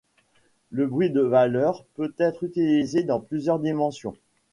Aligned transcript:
Le 0.71 0.87
bruit 0.87 1.11
de 1.11 1.21
valeur 1.21 1.85
peut 1.93 2.11
être 2.17 2.43
utilisé 2.43 3.03
dans 3.03 3.19
plusieurs 3.19 3.59
dimensions. 3.59 4.15